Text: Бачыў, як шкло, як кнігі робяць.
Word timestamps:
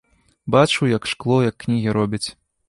Бачыў, 0.55 0.87
як 0.97 1.03
шкло, 1.11 1.37
як 1.49 1.55
кнігі 1.65 1.95
робяць. 1.99 2.25